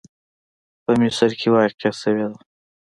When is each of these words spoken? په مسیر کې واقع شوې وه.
په 0.83 0.91
مسیر 0.99 1.31
کې 1.39 1.47
واقع 1.55 1.91
شوې 2.01 2.25
وه. 2.31 2.37